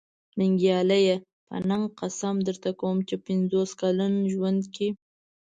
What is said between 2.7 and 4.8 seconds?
کوم چې په پنځوس کلن ژوند